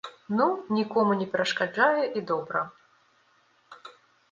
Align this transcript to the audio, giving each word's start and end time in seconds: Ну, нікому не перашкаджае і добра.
Ну, 0.37 0.45
нікому 0.77 1.11
не 1.19 1.27
перашкаджае 1.35 2.03
і 2.21 2.25
добра. 2.33 2.65